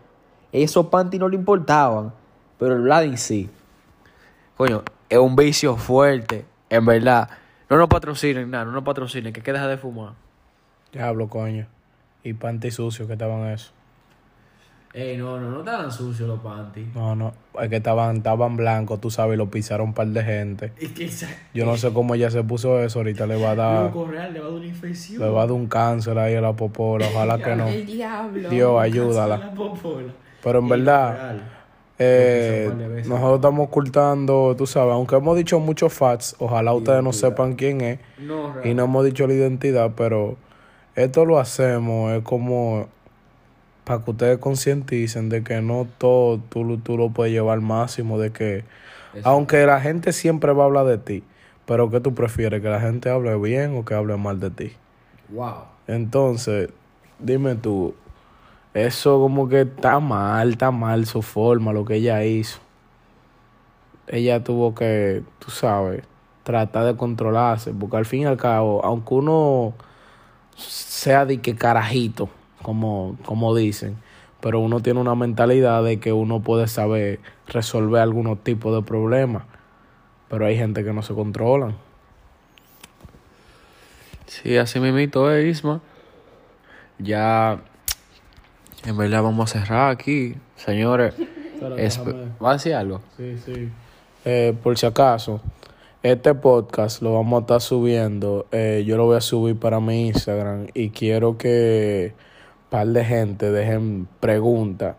Esos 0.53 0.87
panties 0.87 1.21
no 1.21 1.29
le 1.29 1.37
importaban, 1.37 2.13
pero 2.59 2.77
el 2.77 2.83
Vladi 2.83 3.17
sí. 3.17 3.51
Coño, 4.57 4.83
es 5.09 5.19
un 5.19 5.37
vicio 5.37 5.77
fuerte, 5.77 6.47
en 6.71 6.87
verdad. 6.87 7.29
No 7.69 7.77
nos 7.77 7.89
patrocinen 7.89 8.51
nada, 8.51 8.65
no 8.65 8.73
nos 8.73 8.85
patrocinen, 8.85 9.33
que 9.33 9.51
hay 9.51 9.69
de 9.69 9.77
fumar. 9.77 10.13
Diablo, 10.93 11.29
coño. 11.29 11.67
Y 12.23 12.33
panty 12.35 12.71
sucio 12.71 13.07
que 13.07 13.15
estaban 13.15 13.49
eso. 13.49 13.73
Ey, 14.97 15.17
no, 15.17 15.41
no, 15.41 15.51
no 15.51 15.59
estaban 15.59 15.91
sucios 15.91 16.29
los 16.29 16.39
panties. 16.39 16.87
No, 16.95 17.17
no. 17.17 17.35
Es 17.61 17.69
que 17.69 17.77
estaban, 17.77 18.19
estaban 18.19 18.57
blancos, 18.57 19.01
tú 19.01 19.11
sabes, 19.11 19.35
y 19.35 19.37
lo 19.37 19.51
pisaron 19.51 19.89
un 19.89 19.93
par 19.95 20.07
de 20.07 20.23
gente. 20.23 20.73
Es 20.81 20.93
que 20.93 21.07
esa... 21.07 21.29
Yo 21.53 21.67
no 21.67 21.77
sé 21.77 21.93
cómo 21.93 22.15
ella 22.15 22.31
se 22.31 22.45
puso 22.45 22.81
eso. 22.81 23.01
Ahorita 23.01 23.27
le 23.27 23.35
va 23.43 23.51
a 23.51 23.55
dar, 23.57 23.85
Loco 23.87 24.07
real, 24.07 24.33
le 24.33 24.39
va 24.39 24.47
a 24.47 24.49
dar 24.51 24.59
una 24.59 24.67
infección. 24.69 25.21
le 25.21 25.29
va 25.29 25.43
a 25.43 25.47
dar 25.47 25.53
un 25.53 25.67
cáncer 25.67 26.17
ahí 26.17 26.37
a 26.37 26.41
la 26.41 26.53
popola. 26.53 27.09
Ojalá 27.13 27.39
que 27.39 27.57
no. 27.57 27.67
El 27.67 27.85
diablo. 27.87 28.49
Dios, 28.49 28.81
ayúdala. 28.81 29.37
La 29.39 29.51
popola. 29.53 30.13
Pero 30.45 30.61
en 30.61 30.67
Y 30.67 30.71
verdad, 30.71 31.13
real. 31.13 31.43
eh, 31.99 32.71
nosotros 33.07 33.35
estamos 33.37 33.67
ocultando, 33.67 34.55
tú 34.57 34.65
sabes, 34.67 34.93
aunque 34.93 35.17
hemos 35.17 35.37
dicho 35.37 35.59
muchos 35.59 35.93
facts, 35.93 36.37
ojalá 36.39 36.73
ustedes 36.73 37.03
no 37.03 37.13
sepan 37.13 37.55
quién 37.55 37.81
es. 37.81 37.99
No. 38.19 38.53
Y 38.65 38.75
no 38.75 38.85
hemos 38.85 39.05
dicho 39.05 39.27
la 39.27 39.35
identidad, 39.35 39.93
pero 39.97 40.37
esto 40.95 41.25
lo 41.25 41.41
hacemos, 41.41 42.13
es 42.13 42.23
como 42.23 42.87
para 43.85 44.03
que 44.03 44.11
ustedes 44.11 44.39
concienticen 44.39 45.29
de 45.29 45.43
que 45.45 45.61
no 45.61 45.87
todo 45.99 46.39
tú, 46.49 46.65
lo- 46.65 46.79
tú 46.79 46.97
lo 46.97 47.11
puedes 47.11 47.33
llevar 47.33 47.55
al 47.55 47.61
máximo, 47.61 48.19
de 48.19 48.33
que 48.33 48.65
aunque 49.25 49.65
la 49.67 49.81
gente 49.81 50.13
siempre 50.13 50.53
va 50.53 50.65
a 50.65 50.67
hablar 50.67 50.87
de 50.87 50.99
ti, 50.99 51.23
pero 51.67 51.91
¿qué 51.91 52.01
tú 52.01 52.15
prefieres? 52.15 52.61
¿Que 52.63 52.69
la 52.69 52.81
gente 52.81 53.11
hable 53.11 53.37
bien 53.37 53.77
o 53.77 53.85
que 53.85 53.95
hable 53.95 54.17
mal 54.17 54.41
de 54.41 54.51
ti? 54.51 54.73
Wow. 55.31 55.65
Entonces, 55.87 56.71
dime 57.19 57.55
tú, 57.55 57.95
eso 58.75 59.21
como 59.21 59.49
que 59.49 59.63
está 59.63 60.01
mal, 60.01 60.53
está 60.53 60.71
mal 60.71 61.07
su 61.07 61.23
forma, 61.23 61.73
lo 61.73 61.85
que 61.85 61.97
ella 61.97 62.25
hizo. 62.25 62.59
Ella 64.07 64.45
tuvo 64.45 64.75
que, 64.75 65.23
tú 65.39 65.51
sabes, 65.51 66.03
tratar 66.43 66.85
de 66.85 66.97
controlarse, 66.97 67.73
porque 67.73 67.97
al 67.97 68.05
fin 68.05 68.23
y 68.23 68.25
al 68.27 68.37
cabo, 68.37 68.85
aunque 68.85 69.15
uno 69.15 69.73
sea 70.57 71.25
de 71.25 71.41
que 71.41 71.55
carajito, 71.57 72.29
como, 72.65 73.17
como 73.25 73.55
dicen, 73.55 73.97
pero 74.41 74.59
uno 74.59 74.81
tiene 74.81 74.99
una 74.99 75.15
mentalidad 75.15 75.85
de 75.85 76.01
que 76.01 76.13
uno 76.13 76.43
puede 76.43 76.67
saber 76.67 77.21
resolver 77.47 78.03
algunos 78.03 78.43
tipos 78.43 78.75
de 78.75 78.83
problemas, 78.83 79.45
pero 80.29 80.47
hay 80.47 80.57
gente 80.57 80.83
que 80.83 80.93
no 80.93 81.03
se 81.03 81.15
controlan. 81.15 81.77
Sí, 84.27 84.57
así 84.57 84.81
mismito 84.81 85.31
es, 85.31 85.59
Isma. 85.59 85.81
Ya, 86.99 87.61
en 88.85 88.97
verdad 88.97 89.23
vamos 89.23 89.55
a 89.55 89.61
cerrar 89.61 89.93
aquí, 89.93 90.35
señores. 90.57 91.15
¿Va 92.43 92.51
a 92.51 92.53
decir 92.55 92.75
algo? 92.75 93.01
Sí, 93.17 93.39
sí. 93.45 93.69
Eh, 94.25 94.55
por 94.63 94.77
si 94.77 94.87
acaso, 94.87 95.41
este 96.03 96.35
podcast 96.35 97.01
lo 97.01 97.15
vamos 97.15 97.39
a 97.39 97.41
estar 97.43 97.61
subiendo. 97.61 98.47
eh, 98.53 98.85
yo 98.87 98.97
lo 98.97 99.07
voy 99.07 99.17
a 99.17 99.21
subir 99.21 99.59
para 99.59 99.81
mi 99.81 100.09
Instagram 100.09 100.67
y 100.75 100.91
quiero 100.91 101.39
que 101.39 102.13
par 102.75 102.89
de 102.89 103.05
gente 103.05 103.53
dejen 103.53 104.09
preguntas. 104.19 104.97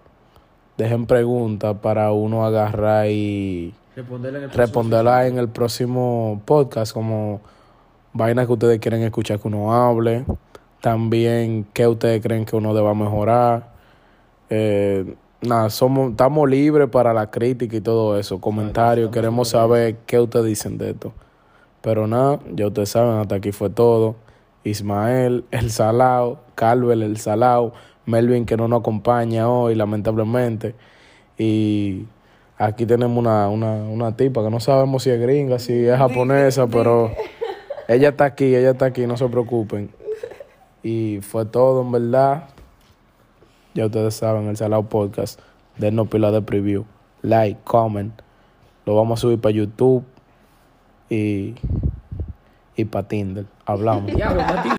Dejen 0.78 1.08
preguntas 1.08 1.76
para 1.82 2.14
uno 2.14 2.46
agarrar 2.46 3.10
y 3.10 3.74
en 3.98 4.50
responderla 4.50 5.28
en 5.28 5.38
el 5.38 5.50
próximo 5.50 6.42
podcast 6.46 6.94
como 6.94 7.42
vainas 8.14 8.48
que 8.48 8.54
ustedes 8.54 8.80
quieren 8.80 9.02
escuchar 9.02 9.42
que 9.42 9.50
uno 9.50 9.74
hable. 9.74 10.24
También 10.80 11.68
qué 11.74 11.86
ustedes 11.86 12.22
creen 12.22 12.46
que 12.46 12.56
uno 12.56 12.74
deba 12.74 12.94
mejorar. 12.94 13.74
Eh, 14.50 15.14
nada, 15.42 15.70
somos, 15.70 16.12
estamos 16.12 16.50
libres 16.50 16.88
para 16.88 17.14
la 17.14 17.30
crítica 17.30 17.76
y 17.76 17.82
todo 17.82 18.18
eso. 18.18 18.40
Comentarios, 18.40 19.12
queremos 19.12 19.50
saber 19.50 19.98
qué 20.06 20.18
ustedes 20.22 20.46
dicen 20.46 20.78
de 20.78 20.92
esto. 20.92 21.12
Pero 21.82 22.08
nada, 22.08 22.40
ya 22.54 22.68
ustedes 22.68 22.88
saben, 22.88 23.18
hasta 23.18 23.36
aquí 23.36 23.52
fue 23.52 23.70
todo. 23.70 24.16
Ismael, 24.65 25.45
el 25.51 25.71
Salao, 25.71 26.39
Calvel, 26.56 27.04
el 27.04 27.17
Salao, 27.17 27.73
Melvin 28.06 28.45
que 28.45 28.58
no 28.58 28.67
nos 28.67 28.82
acompaña 28.82 29.47
hoy, 29.47 29.75
lamentablemente. 29.75 30.75
Y 31.38 32.06
aquí 32.58 32.86
tenemos 32.86 33.17
una, 33.17 33.47
una, 33.49 33.75
una 33.75 34.17
tipa 34.17 34.43
que 34.43 34.49
no 34.49 34.60
sabemos 34.60 35.04
si 35.04 35.12
es 35.12 35.21
gringa, 35.21 35.60
si 35.60 35.86
es 35.86 35.97
japonesa, 35.97 36.67
pero 36.67 37.12
ella 37.88 38.10
está 38.10 38.25
aquí, 38.25 38.56
ella 38.56 38.71
está 38.71 38.86
aquí, 38.86 39.06
no 39.08 39.15
se 39.15 39.28
preocupen. 39.30 39.91
Y 40.84 41.19
fue 41.21 41.45
todo, 41.45 41.82
en 41.82 41.91
verdad. 41.91 42.49
Ya 43.73 43.86
ustedes 43.86 44.15
saben, 44.15 44.47
el 44.47 44.58
Salao 44.58 44.89
Podcast. 44.89 45.39
Denos 45.78 46.08
pila 46.08 46.32
de 46.32 46.41
preview. 46.41 46.86
Like, 47.21 47.60
comment. 47.63 48.13
Lo 48.86 48.95
vamos 48.95 49.19
a 49.19 49.21
subir 49.21 49.39
para 49.39 49.54
YouTube 49.54 50.04
y, 51.10 51.56
y 52.76 52.86
para 52.86 53.08
Tinder. 53.08 53.46
Hablamos. 53.66 54.12